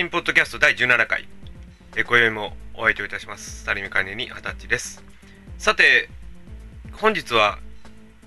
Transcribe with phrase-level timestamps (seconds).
[0.00, 1.28] リンポッドキャスト第17回。
[1.94, 3.60] え今宵もお相手をいたします。
[3.60, 5.04] スタリンカネに二十歳です。
[5.58, 6.08] さて、
[6.92, 7.58] 本日は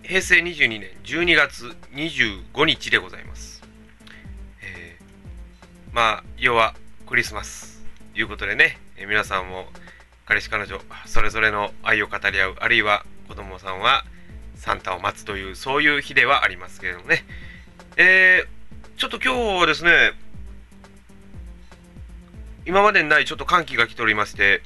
[0.03, 3.63] 平成22年12月25日でございます。
[4.61, 6.75] えーまあ、要は
[7.07, 7.83] クリスマス
[8.13, 9.65] ということでね、えー皆さんも
[10.27, 14.05] 彼氏彼女それぞれの愛を語り合う、あるいは子供さんは
[14.53, 17.25] サンタを待つという、そういう日ではありますけれどもね。
[17.97, 18.63] えー
[18.95, 20.13] ちょっと今日はですね、
[22.65, 24.61] 今までにないちょっと寒気が来ておりまして、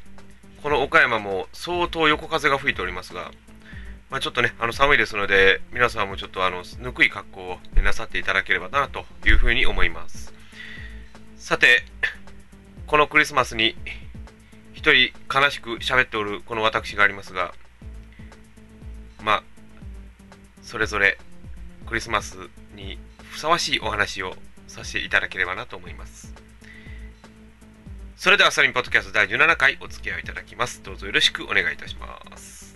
[0.62, 3.32] この岡山も相当横風が吹いておりますが、
[4.10, 10.34] まあ、ちょっとね、あの寒いですので、皆さんもちょっとあの、ぬくい格好をなさっていただければなというふうに思います。
[11.38, 11.84] さて、
[12.86, 13.76] このクリスマスに
[14.73, 17.54] 一人悲しく喋っておるこの私がありますが、
[19.23, 19.44] まあ、
[20.61, 21.17] それぞれ
[21.86, 22.38] クリスマス
[22.76, 22.98] に
[23.32, 24.36] ふさわしいお話を
[24.67, 26.47] させていただければなと思います。
[28.18, 30.82] それではサリンポッドキャスト第17回お付き合いいただきます。
[30.82, 32.67] どうぞよろしくお願いいたします。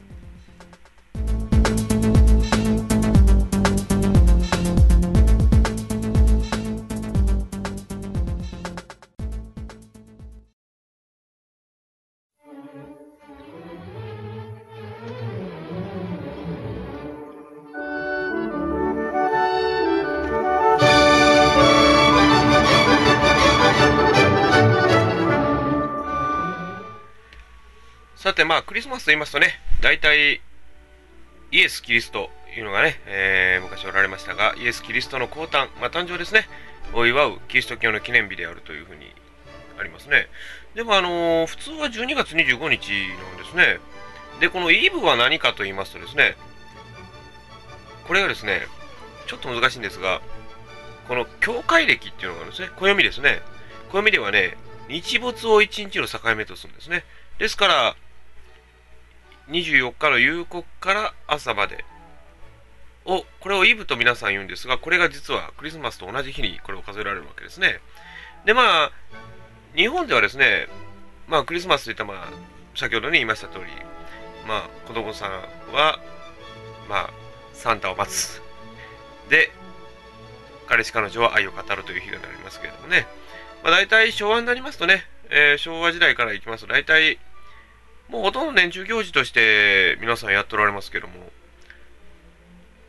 [28.52, 29.48] まあクリスマスと言いますとね、
[29.80, 30.42] 大体
[31.54, 36.44] イエス・キリストというのがね、えー昔おられましたが、イエス・キリストの降誕、まあ、誕生ですね、
[36.94, 39.06] を祝うキリスト教の記念日であるというふうに
[39.80, 40.28] ありますね。
[40.76, 43.80] でもあのー普通は12月25日なんですね。
[44.42, 46.36] で、このイーブは何かと言いますとですね、
[48.06, 48.64] これがですね、
[49.28, 50.22] ちょっと難しいんですが、
[51.08, 53.42] この教会暦っていうのがあるんですね、暦ですね。
[53.94, 54.58] 暦ではね、
[54.90, 57.06] 日没を1日の境目とするんですね。
[57.40, 57.96] ですから、
[59.50, 61.84] 24日の夕刻から朝まで
[63.06, 67.80] を、これをイブと皆さん言うんですが、これが実はクリスマスと同じ日にこれを数えられるわけですね。
[68.46, 68.92] で、まあ、
[69.76, 70.68] 日本ではですね、
[71.28, 72.18] まあ、クリスマスといった、まあ、
[72.76, 73.66] 先ほどね、言いました通り、
[74.48, 75.32] まあ、子供さん
[75.74, 76.00] は、
[76.90, 77.10] まあ、
[77.54, 78.42] サンタを待つ。
[79.30, 79.52] で、
[80.68, 83.08] 彼氏彼女は愛を語るという日がなりますけれどもね。
[83.64, 87.20] まあ、大体昭和になりますとね、えー昭和時代からいきますと、大体、
[88.12, 91.14] もうほとんど年中行事として皆さんやっておられますけども、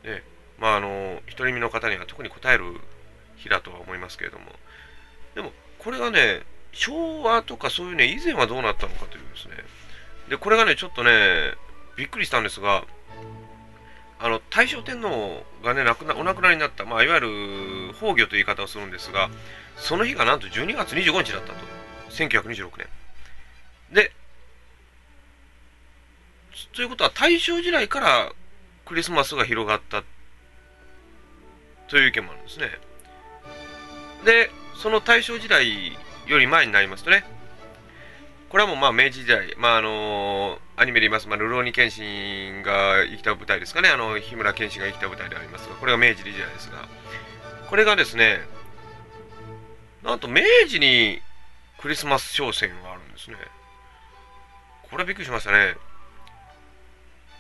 [0.03, 0.25] ね、
[0.59, 2.65] まああの、独り身の方には特に応える
[3.37, 4.47] 日だとは思いますけれども、
[5.37, 9.55] でも、これがね、昭和とかそういうね、以前はどうなったのかというですね、
[10.29, 11.53] で、これがね、ちょっとね、
[11.97, 12.85] びっくりしたんですが、
[14.19, 17.29] あの、大正天皇がね、亡くなお亡くなりになった、まあ、いわゆる
[17.95, 19.31] 崩御という言い方をするんですが、
[19.77, 21.55] その日がなんと12月25日だったと。
[22.11, 22.89] 1926年。
[23.93, 24.13] で、
[26.75, 28.33] ということは大正時代から
[28.85, 30.03] クリスマスが広がった
[31.89, 32.71] という意見もあるんですね。
[34.25, 35.93] で、その大正時代
[36.27, 37.25] より前になりますとね、
[38.49, 46.89] これはもうまあ明治時代、まああのアニメで言います、まあ、ルローニケンシンが生きた舞台ですかね、あの日村健シンが生きた舞台でありますが、これが明治時代ですが、
[47.69, 48.41] これがですね、
[50.03, 51.21] なんと明治に
[51.81, 53.37] クリスマス商戦があるんですね。
[54.91, 55.77] これはびっくりしましたね。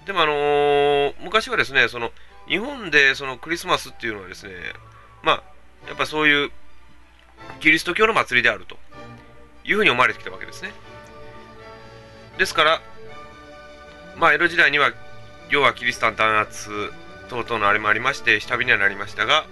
[0.07, 2.11] でもあのー昔はですね、その
[2.49, 4.53] 日本でそのクリスマスっていうのはですね、
[5.23, 5.43] まあ、
[5.89, 6.51] やっぱそういう
[7.61, 8.77] キリスト教の祭りであると
[9.65, 10.73] いうふうに思われてきたわけですね。
[12.39, 12.81] ですから、
[14.17, 14.93] まあ、江戸時代には、
[15.51, 16.71] 要はキリシタン弾圧
[17.29, 19.47] 等々のあれもありまして、下火にはなりましたが、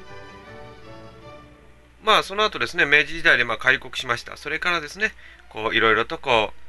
[2.02, 4.36] まあ、その後ですね、明治時代でまあ開国しました。
[4.36, 5.12] それからですね、
[5.50, 6.59] こう、いろいろとこう、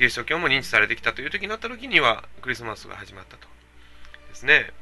[0.00, 3.46] キリスト教も認知されてきたという時になった時には、クリスマスが始まったと。
[4.30, 4.72] ですね。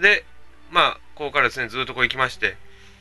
[0.00, 0.24] で、
[0.72, 2.56] まあ、ここからですね、ずっとこう行きまして、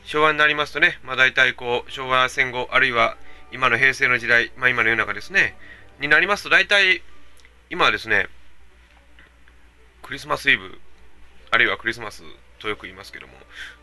[0.05, 3.17] 昭和になりますとね、まあ大体こう、昭和戦後、あるいは
[3.51, 5.57] 今の平成の時代、まあ今の世の中ですね、
[5.99, 7.01] になりますと大体、
[7.71, 8.29] 今はですね、
[10.03, 10.79] クリスマスイブ、
[11.49, 12.21] あるいはクリスマス
[12.59, 13.33] とよく言いますけども、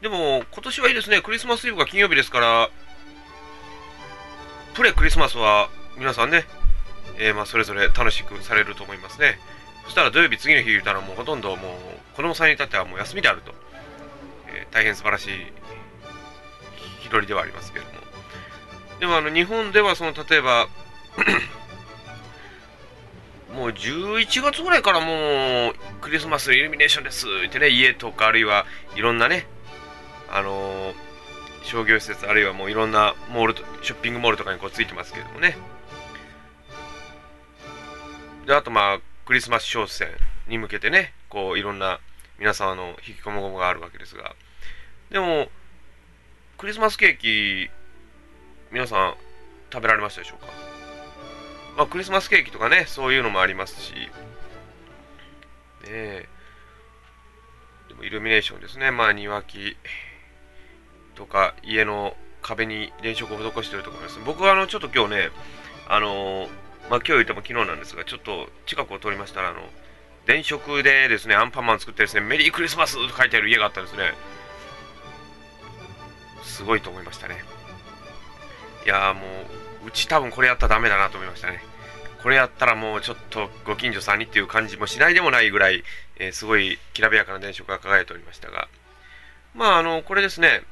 [0.01, 2.71] でも今年はいいですね、クリスマスイブが金曜日ですから、
[4.75, 6.45] プレクリスマスは皆さんね、
[7.19, 9.39] えーまあそれぞれ楽しくされると思いますね。
[9.85, 13.53] そしたら土曜日、次の日言ったらもうほとんどもう子供さんに至ってはもう休みであると、
[14.49, 15.31] えー大変素晴らしい
[17.01, 17.99] 日取りではありますけれども。
[19.01, 20.69] でもあの日本ではその例えば
[23.55, 29.47] もう11月ぐらいからもうクリスマスイルミネーションですってね家とかあるいはいろんなね
[30.31, 30.95] あのー
[31.65, 35.57] 商業施設あるいはもういろんなモールショッピングモールとかにこうついてますけれどもね
[38.47, 40.09] であとまあクリスマス商戦
[40.49, 42.01] に向けてねこういろんな
[42.39, 44.35] 皆様の引きこもごもがあるわけですが。
[45.11, 45.49] でも
[46.59, 47.71] クリスマスケーキ
[48.71, 49.15] 皆さん
[49.73, 50.53] 食べられましたでしょうか？
[51.77, 53.95] まあクリスマスケーキとかねそういうのもありますし。
[53.95, 54.01] ね
[55.87, 56.29] え。
[57.89, 58.91] でもイルミネーションですね。
[58.91, 59.77] まあ庭木
[61.15, 64.19] とか家の壁に電飾を施してるところです。
[64.25, 65.31] 僕はあのちょっと今日ね
[65.89, 69.61] あのーまあ、今日言っても昨日なんですが、ちょっと近くを通りましたら、あの、
[70.27, 74.13] 電飾でですね、アンパンマン作ってですね、メリークリスマスと書いてある家があったんですね。
[76.43, 77.43] すごいと思いましたね。
[78.85, 79.21] いやーも
[79.85, 81.63] う、うち多分これやったらダメだなと思いましたね。
[82.23, 85.85] これやったらもうちょっとご近所さんにっていう感じもしないでもないぐらい、
[86.17, 88.69] えー、すごいきらびやかな電飾が輝いておりましたが、
[89.55, 90.63] まああの、これですね、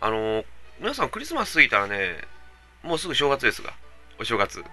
[0.00, 0.44] あの、
[0.80, 2.16] 皆さんクリスマス過ぎたらね、
[2.82, 3.72] もうすぐ正月ですが、
[4.20, 4.64] お正月。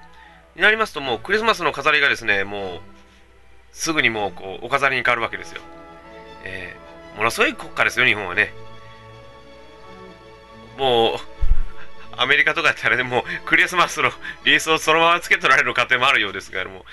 [0.55, 2.79] になりますと、もうクリスマスの飾りがですね、もう、
[3.71, 5.61] すぐにもう、こう、お飾りに変わるわけですよ。
[6.43, 8.53] えー、ものすごい国家ですよ、日本はね。
[10.77, 11.17] もう、
[12.17, 14.11] アメリカとかやったらね、もう、クリスマスの
[14.45, 16.85] リースをそのままつけとられる家庭もあるようですが、も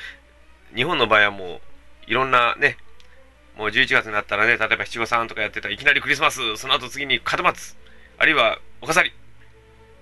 [0.72, 1.60] う、日本の場合はもう、
[2.06, 2.76] いろんなね、
[3.56, 7.76] もう11月になったらね、例えば七五三とかやってたらいきなりクリスマス、その後次に門松、
[8.18, 9.12] あるいはお飾り、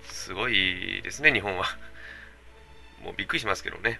[0.03, 1.65] すごいですね、日本は。
[3.03, 3.99] もうびっくりしますけどね。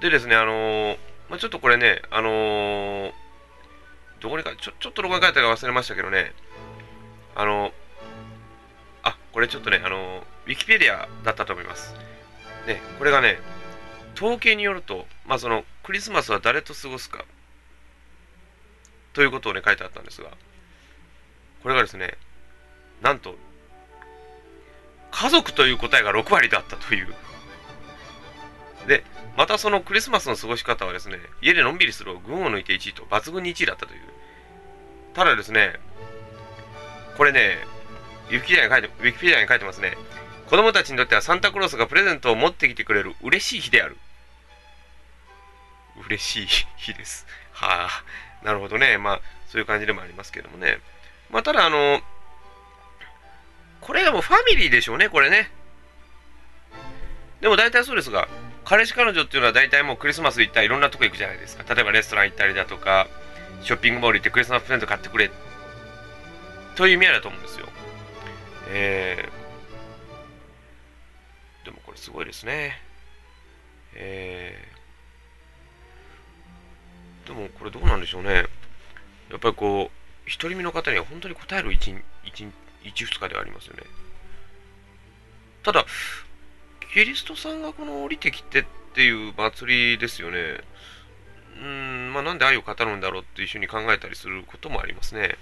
[0.00, 3.12] でですね、あのー、まあ、ちょっとこれね、あのー、
[4.20, 6.32] どこにか、ちょ、ちょっとどこに書いたか忘れましたけどね、
[7.34, 7.72] あのー、
[9.02, 11.94] あ、これちょっとね、あのウィキペディアだったと思います。
[12.66, 13.38] ね、これがね、
[14.14, 17.24] 統計によると、まあ、その、クリスマスは誰と過ごすか、
[19.12, 20.30] ということをね、書いてあったんですが、
[21.62, 22.14] これがですね、
[23.02, 23.36] なんと
[25.20, 27.12] 家族という答えが6割だったという。
[28.86, 29.02] で、
[29.36, 34.00] またそのクリスマスの過ごし方はですね、家でのんびりするを群を抜いて1位と抜群に1位だったという。
[35.14, 35.80] ただですね、
[37.16, 37.58] これね、
[38.28, 39.96] ウィキペディアに書いて、ウィキペアに書いてますね。
[40.48, 43.96] 子供たちにとってはサンタクロースがプレゼントを持ってきてくれる嬉しい日である。
[46.06, 47.26] 嬉しい日です。
[47.52, 48.98] はあ、なるほどね。
[48.98, 50.78] まあ、そういう感じでもありますけどもね。
[51.28, 52.00] まあ、ただ、あの、
[53.80, 55.50] これがもうファミリーでしょうね、これね。
[57.40, 58.28] でも大体そうですが、
[58.64, 61.74] 彼氏彼女っていうのは大体もうクリスマス行ったらいろんなとこ行くじゃないですか。
[61.74, 63.06] 例えばレストラン行ったりだとか、
[63.62, 65.30] ショッピングモール行ってクリスマスプレゼント買ってくれ。
[66.76, 67.66] という意味合いだと思うんですよ。
[68.70, 72.80] えー、でもこれすごいですね。
[73.94, 78.44] えー、でもこれどうなんでしょうね。
[79.30, 81.94] やっぱりこう、独り身の方には本当に答える一
[82.24, 82.46] 日
[82.84, 83.82] 1、2日でありますよね。
[85.62, 85.84] ただ、
[86.92, 88.64] キリストさんがこの降りてきてっ
[88.94, 90.60] ていう祭りですよね。
[91.60, 95.36] うん、まあなんで愛を語るんだろうって一緒に考えたりすることもありますね。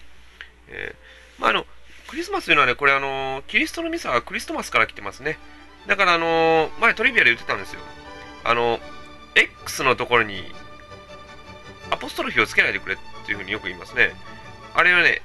[0.68, 1.66] えー、まああの、
[2.08, 5.38] クリスマスというのはね、これあの、キリストのミサはクリストマスから来てますね。
[5.86, 7.80] だからあの、前トリビアで言ってたんですよ。
[8.44, 8.80] あの、
[9.34, 10.42] X のところに
[11.90, 14.12] アポストロフィをつけないでくれっていうふうによく言いますね。
[14.74, 15.22] あれはね、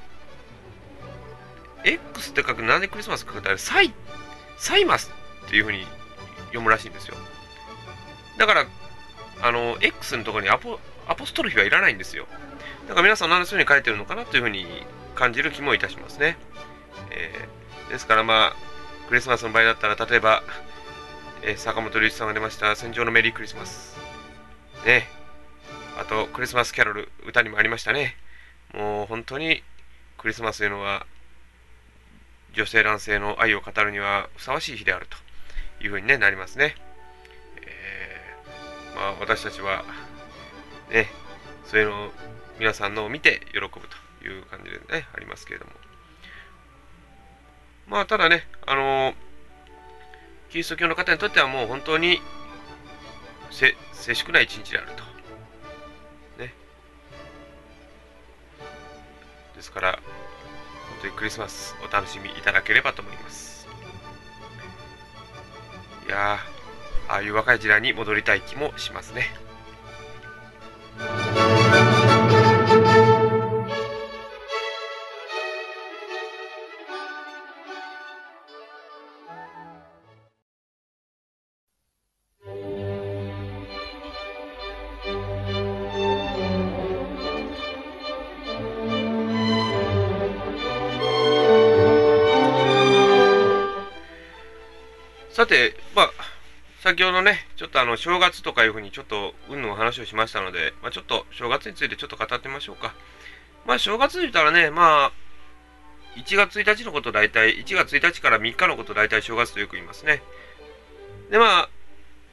[1.84, 3.94] X って書くなんでクリスマス書くとあれサイ
[4.58, 5.12] サイマス
[5.46, 5.86] っていう風に
[6.48, 7.16] 読むらしいんですよ。
[8.38, 8.66] だから
[9.42, 12.28] あの X のところにアポアポストロフィはいらないんですよ。
[12.88, 14.66] だから皆さんなんでそういう風に書いてるのかなという風に
[15.16, 16.38] 感じる気もいたしますね、
[17.12, 18.56] えー、ですからまあ
[19.08, 20.42] クリスマスの場合だったら例えば、
[21.44, 23.98] えー、坂本龍一さんが出ました戦場のメリークリスマス。
[24.86, 25.08] ね。
[26.00, 28.16] あとクリスマスキャロル歌にもありましたね。
[28.74, 29.64] もう本当に
[30.18, 31.06] クリスマスというのは
[32.54, 36.76] 女性男性の愛を語るにはふさわしい日であるというふうに、ね、なりますね。
[37.62, 39.84] えー、まあ、私たちは、
[40.92, 41.08] ね、
[41.66, 42.12] そういうのを
[42.60, 45.72] 皆さんのを見て喜ぶという感じでね、ありますけれども。
[47.88, 49.16] まあ、ただね、あのー、
[50.50, 52.20] キリスト教の方にとってはもう本当に
[53.50, 55.04] せ、静粛な一日であると。
[56.42, 56.54] ね。
[59.56, 60.00] ですから、
[61.02, 63.68] というクリスマスお楽しみいただければと思います。
[66.08, 66.38] いや
[67.10, 69.26] ああいう若い時代に戻りたい気もしますね。
[96.92, 102.94] 先ほどね、ちょっとあの、正月とかいうふうにちょっと、運のお話をしましたので、まあ、ちょっと正月についてちょっと語ってみましょうか。
[103.66, 105.12] まあ、正月で言ったらね、まあ、
[106.18, 110.22] 1月1日のこと大体、1月1日から3日のこと大体正月とよく言いますね。
[111.30, 111.70] で、まあ、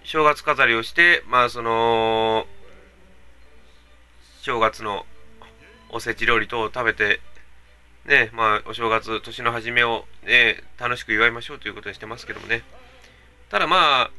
[0.03, 2.49] 正月飾りをして、まあ、その、
[4.43, 5.07] 正月の
[5.91, 7.21] おせち料理等を食べて、
[8.07, 12.65] ね、まあ、お正月、年の初めを、ね、楽しく祝いましょうということにしてますけどもね。
[13.51, 14.11] ただまあ、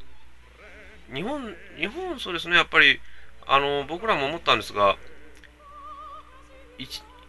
[1.14, 3.00] 日本、日本、そうですね、やっぱり、
[3.48, 4.98] あの、僕らも思ったんですが、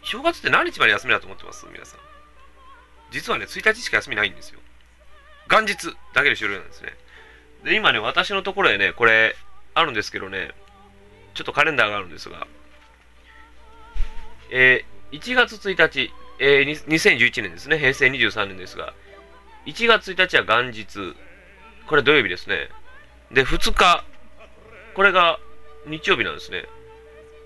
[0.03, 1.67] 正月って何日まで休みだと思ってます？
[1.73, 2.01] 皆さん。
[3.11, 4.61] 実はね、1日しか休みないんですよ。
[5.49, 6.95] 元日だけで終了なんですね。
[7.65, 9.37] で、今ね、私のところでね、これ、
[9.75, 10.53] あるんですけどね、
[11.35, 12.47] ちょっとカレンダーがあるんですが、
[14.51, 18.95] えー、1月1日、えー、2011年ですね、平成23年ですが、
[19.67, 21.15] 1月1日は元日、
[21.87, 22.69] これ土曜日ですね。
[23.33, 24.05] で、2日、
[24.95, 25.39] これが
[25.87, 26.65] 日曜日なんですね。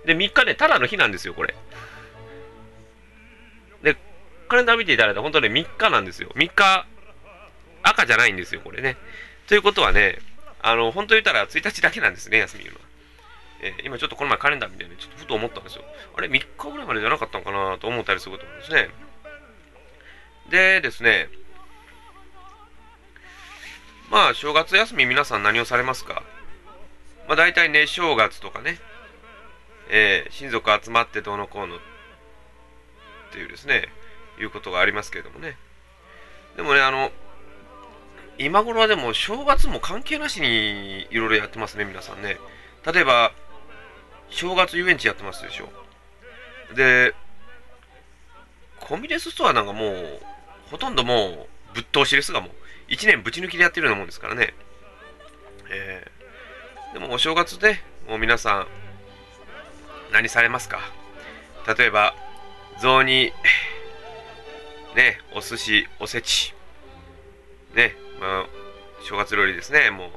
[0.06, 1.54] で、3日ね、ただの日なんですよ、これ。
[3.82, 3.96] で、
[4.48, 6.30] カレンダー見ていただいたら本当ね、3日なんですよ。
[6.34, 6.86] 3日、
[7.82, 8.96] 赤じゃないんですよ、これね。
[9.46, 10.18] ということはね、
[10.62, 12.72] あの、本当言ったら1日だけなんですね、休みは。
[13.60, 15.84] えー、今ちょっとこの前カレンダー見てね、ちょっとふと思ったんですよ。
[16.16, 18.88] あれ、3日ぐらいまでじゃなかったのかなと思ったりすることもですね。
[20.50, 21.28] でですね、
[24.10, 26.22] まあ、正月休み皆さん何をされますか？
[27.26, 28.78] まあ、大体ね、正月とかね、
[29.88, 31.78] えー、親族集まってどうのこうのっ
[33.32, 33.88] ていうですね、
[34.38, 35.56] いうことがありますけれどもね。
[36.56, 37.10] でもね、あの、
[38.38, 42.38] 今頃はでも正月も関係なしにいろいろやってますね、皆さんね。
[42.84, 43.32] 例えば、
[44.28, 45.68] 正月遊園地やってますでしょ。
[46.74, 47.14] で、
[48.80, 50.20] コンビニエンスストアなんかもう、
[50.70, 52.50] ほとんどもう、ぶっ通しですがもう、
[52.88, 54.54] 1年ぶち抜きでやってるようなもんですからね。
[55.70, 58.66] えー、でもお正月で、もう皆さん、
[60.12, 60.80] 何されますか？
[61.76, 62.14] 例えば、
[62.80, 63.32] 雑煮、
[64.94, 66.54] ね、お寿司、おせち、
[67.72, 68.46] ね、まあ、
[69.02, 70.10] 正月料理ですね、もう。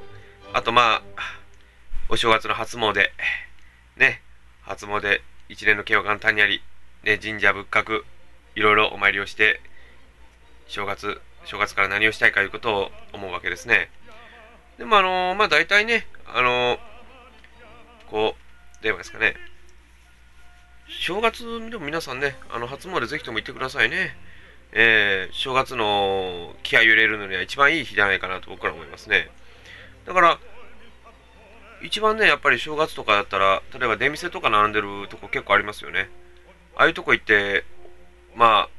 [0.52, 1.38] あとまあ、
[2.08, 3.10] お正月の初詣、
[3.96, 4.22] ね、
[4.62, 6.62] 初詣、一年の慶応元旦にあり、
[7.02, 8.04] ね、神社仏閣、
[8.54, 9.60] いろいろお参りをして、
[10.68, 13.90] 正月、正月から何をしたいかいうことを思うわけですね。
[14.76, 16.78] でもあのー、まあ大体ね、あのー、
[18.10, 19.34] こう、どういですかね、
[20.88, 24.14] 正月でも皆さんね、あの初詣ぜひとも行ってくださいね。
[24.72, 29.30] えー、正月の気合を入れるのには一番いい日じゃないかなと僕ら思いますね。
[30.04, 30.38] だから、
[31.82, 36.10] 一番ね、やっぱり正月とかだったら、例えば出店とか並んでるとこ結構ありますよね。
[36.76, 37.64] ああいうとこ行って、
[38.34, 38.77] まあ、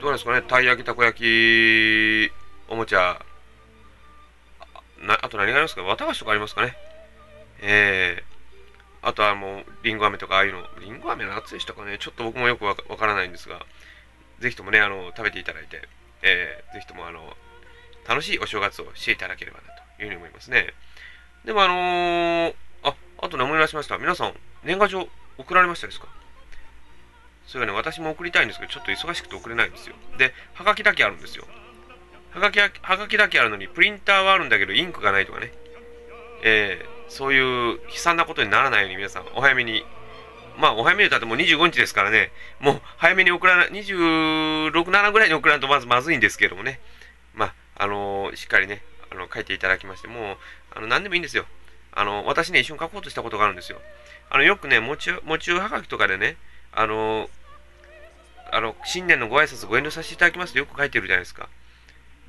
[0.00, 2.32] どうですかね、たい焼き、たこ焼き、
[2.68, 3.20] おもちゃ、
[5.02, 5.82] なあと何がありますか？
[5.82, 6.74] 綿菓子とかありますかね？
[7.60, 13.66] えー、あとはもう、りんご飴とかああいうの、りんご飴の夏でしたかね、ちょっと僕もよくわからないんですが、
[14.38, 15.86] ぜひともね、あの、食べていただいて、
[16.22, 17.36] えー、ぜひともあの、
[18.08, 19.64] 楽しいお正月をしていただければな
[19.96, 20.72] というふうに思いますね。
[21.44, 22.54] でもあのー、
[22.84, 23.98] あ、あとね、思い出しました。
[23.98, 24.32] 皆さん、
[24.64, 26.08] 年賀状送られましたですか？
[27.50, 29.96] それがね、私も送りたいんですけど、ちょっと忙しくて送れないんですよ。
[30.18, 31.44] で、はがきだけあるんですよ。
[32.30, 35.52] はがきはがきだけあるのに、プリンターはあるんだけど、インクがないとかね。
[36.44, 39.84] えー、そういう悲惨なことにならないように皆さん、お早めに
[40.60, 42.30] まあ、お早めに歌ってもう25日ですからね、
[42.60, 46.80] もう早めに送らない、26、7ぐらいに送らないとまずまずいんですけどもね、
[47.34, 50.36] まあ、あのー、しっかりね、あの、書いていただきまして、もう、
[50.76, 51.46] あの、何でもいいんですよ。
[51.92, 53.80] あの、私ね、一緒に書こうとしたことがあるんですよ。
[54.28, 56.36] あの、よくね、もちもちはがきとかでね、
[56.72, 57.28] あのー、
[58.52, 61.48] あの、新年のご挨拶ご遠慮させていただきますとよく書いてるじゃないですか。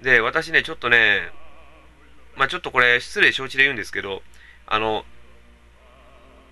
[0.01, 1.29] で、私ね、ちょっとね、
[2.35, 4.21] まあちょっとこれ失礼承知で言うんですけど、
[4.67, 5.05] あの、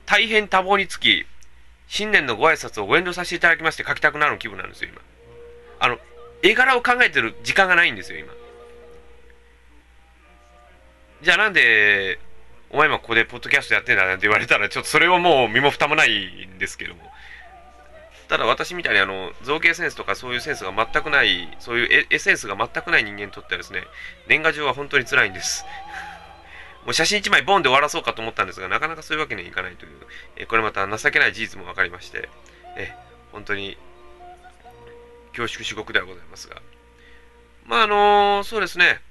[0.06, 1.26] 大変多忙につき、
[1.88, 5.02] 新年のご挨拶をご遠慮させていただきまして書きたくなる気分なんですよ、今。
[5.80, 5.98] あの、
[6.42, 8.34] 絵柄を考えてる時間がないんですよ、今。
[11.22, 12.20] じゃあなんで、
[12.70, 17.02] お前今ここでポッドキャストやってんだなんて言われたら、ちょっとそれはもう身も蓋もないんですけども。
[18.30, 23.84] ただ私みたいにあの、造形センスとかそういうセンスが全くない、そういうエッセンスが全くない人間にとってはですね、
[24.28, 25.66] 年賀状は本当に辛いんです。
[26.86, 29.92] もう写真1枚ボンで終わらそうかと思ったんですが、なかなかそういうわけにはいかないという、
[30.38, 32.30] えこれまた情けない事実も分かりまして、
[32.78, 32.94] え
[33.32, 33.78] 本当に
[35.32, 36.62] 恐縮至極ではございますが。
[37.66, 39.02] まあ、あのー、そうですね。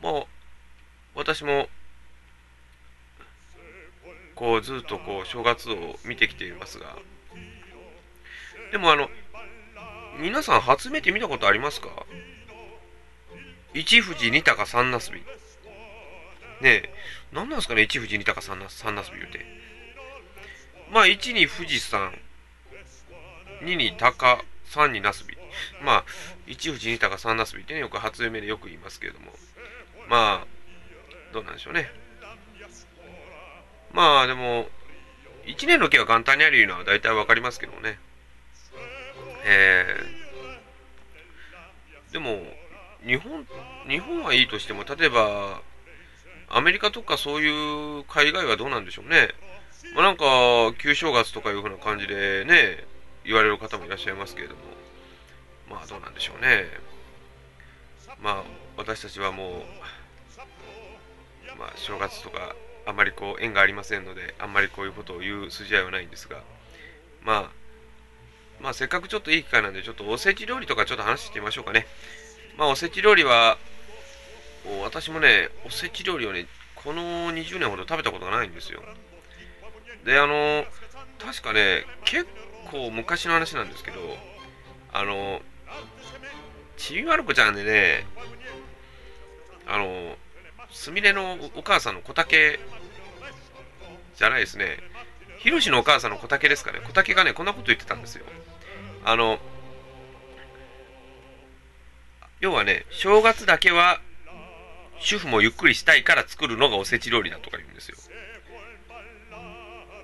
[0.00, 0.28] も
[1.14, 1.68] う、私も、
[4.34, 6.96] こう、ずっとこう、正月を見てきていますが、
[8.70, 9.10] でもあの、
[10.18, 12.06] 皆さん初めて見たことありますか？
[13.74, 15.20] 一富士二鷹三なすび。
[15.20, 15.24] ね
[16.62, 16.94] え、
[17.32, 19.44] 何なんですかね、一富士二鷹三な三なすび言うて。
[20.90, 22.12] まあ、1に富士山、
[23.62, 25.36] 2に鷹、3になすび。
[25.82, 26.04] まあ、
[26.46, 29.32] 1富士二鷹三なすびってね、よく初夢でよく言いますけれども。
[30.08, 30.46] まあ、
[31.32, 31.90] どうなんでしょうね。
[33.92, 34.68] まあ、でも、
[35.46, 37.98] 1年の木は簡単にあるいうのは大体わかりますけどね。
[39.44, 42.42] えー、でも、
[43.06, 43.46] 日本、
[43.88, 45.62] 日本はいいとしても、例えば、
[46.48, 49.30] アメリカとかそういう海外はどうなんでしょうね。
[49.94, 50.24] まあ、なんか、
[50.78, 52.84] 旧正月とかいう風な感じでね、
[53.24, 54.60] 言われる方もいらっしゃいますけれども、
[55.70, 56.66] まあどうなんでしょうね。
[58.22, 58.44] まあ、
[58.76, 59.50] 私たちはもう、
[61.58, 62.54] まあ、正月とか、
[62.86, 66.42] あんまりこう、縁がありませんので、あんまりこういうことを言う筋合いはないんですが、
[67.22, 67.59] まあ、
[68.60, 71.86] まあ、せっかくちょっといい機会なんで、ちょっとおせち料理とかちょっと話してみましょうかね。
[72.56, 73.58] まあ、おせち料理は、
[74.82, 78.82] 私もね、おせち料理をね、この20年ほど食べたことがないんですよ。
[80.04, 80.64] で、あの、
[81.18, 82.26] 確かね、結
[82.70, 84.00] 構昔の話なんですけど、
[84.92, 85.40] あの、
[86.76, 88.06] ちびまる子ちゃんでね、
[89.66, 90.16] あの、
[90.70, 92.60] すみれのお母さんの小竹
[94.16, 94.78] じゃないですね。
[95.42, 96.80] ひろしのお母さんの小竹ですかね。
[96.86, 98.26] 小竹がね、こんなこと言ってたんですよ。
[99.04, 99.38] あの、
[102.40, 104.00] 要はね、正月だけは、
[104.98, 107.96] 主婦もゆっくりしたいから作るのがおせち料理だとか言うんですよ。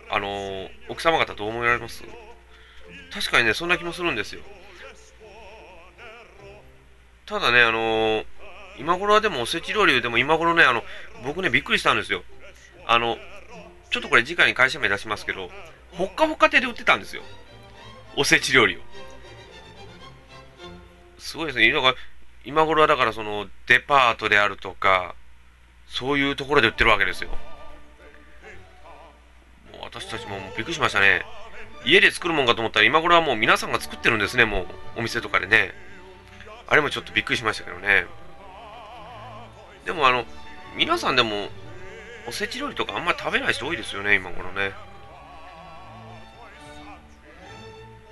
[0.08, 2.02] あの、奥様方どう思われます？
[3.12, 4.40] 確かにね、そんな気もするんですよ。
[7.26, 8.24] ただね、あの、
[8.78, 10.82] 今頃はでもおせち料理でも今頃ね、あの、
[11.24, 12.22] 僕ね、びっくりしたんですよ。
[12.86, 13.18] あの、
[13.90, 15.50] ちょっとこれ次回に会社名出しますけど、
[15.92, 17.22] ほっかほか亭で売ってたんですよ。
[18.16, 18.80] おせち料理を。
[21.18, 21.70] すごいですね。
[21.72, 21.94] だから、
[22.44, 25.14] 今頃はだからそのデパートであるとか、
[25.88, 27.30] そういうところで売ってるわけですよ。
[29.72, 31.24] もう私たちもびっくりしましたね。
[31.84, 34.66] 家で作るもんかと思ったら今頃はもう皆さんが作ってるんですね、もう
[34.98, 35.72] お店とかでね。
[36.68, 38.06] あれもちょっとびっくりしましたけどね。
[39.84, 40.24] でもあの、
[40.76, 41.48] 皆さんでも
[42.28, 44.72] おせち料理とかあんまり食べない人多いですよね、今頃ね。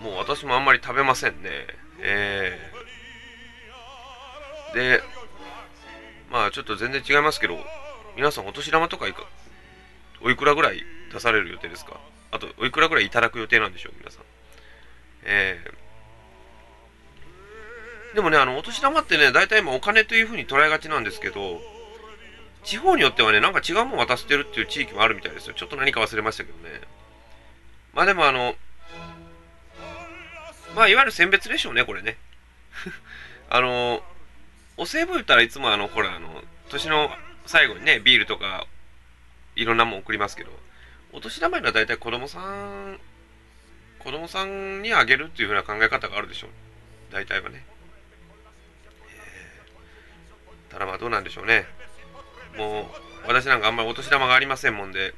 [0.01, 1.51] もう私もあんまり食べませんね。
[2.01, 2.75] えー
[4.75, 5.03] で、
[6.33, 7.57] まあちょっと全然違いますけど、
[8.17, 9.25] 皆さんお年玉とかいか、
[10.21, 12.01] おいくらぐらい出される予定ですか？
[12.33, 14.25] あと、おいくらぐらいいただく予定なんでしょう、皆さん。
[15.23, 21.61] えー、でもね、あの、お年玉ってね、大体今お金というふうに捉えがちなんですけど、
[22.65, 25.55] 地方によってはね、なんか違うもん渡してるっていう地域もあるみたいですよ。
[25.55, 26.81] ちょっと何か忘れましたけどね。
[27.93, 28.55] まあでもあの、
[30.75, 32.17] まあいわゆる選別でしょうね、これね。
[33.51, 34.03] あの、
[34.77, 37.15] お歳暮言ったらいつもあの、ほら、あの、年の
[37.47, 38.67] 最後にね、ビールとか、
[39.57, 40.51] いろんなもん送りますけど、
[41.13, 42.99] お年玉には大体子供さん、
[44.01, 46.51] 子供さんにあげるっていうふうな考え方があるでしょう。
[47.13, 47.65] 大体はね。
[49.11, 51.67] えー、ただまあどうなんでしょうね。
[52.57, 52.85] もう、
[53.29, 55.15] 私なんかあんまりお年玉がありませんもんで、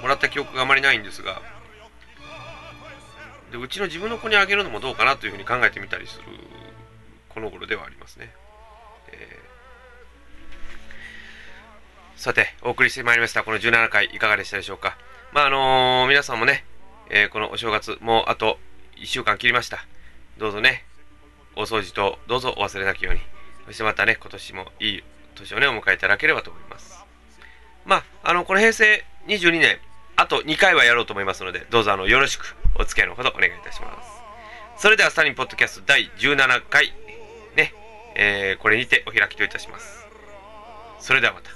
[0.00, 1.40] もらった記憶があまりないんですが、
[3.50, 6.24] でうちの自分の子にあげるのもどうかなというふうに考えてみたりする
[7.28, 8.34] この頃ではありますね。
[12.22, 13.42] さて、お送りしてまいりました。
[13.42, 14.96] この17回いかがでしたでしょうか。
[15.32, 16.64] まあ、あのー、皆さんもね、
[17.10, 18.58] えー、このお正月、もうあと
[18.96, 19.84] 1週間切りました。
[20.38, 20.84] どうぞね、
[21.56, 23.20] お掃除とどうぞお忘れなきように。
[23.66, 27.04] そしてまたね、今年もいい年をね、お迎えいただければと思います。
[27.84, 29.78] まあ、あの、この平成22年、
[30.16, 34.82] あと2回はやろうと思いますので、どうぞあの、よろしくお付き合いのほどお願いいたします。
[34.82, 36.92] それでは、スタリンポッドキャスト第17回、
[37.56, 37.74] ね、
[38.14, 40.06] えー、これにてお開きといたします。
[41.00, 41.50] それではまた。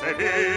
[0.00, 0.49] Sevilla.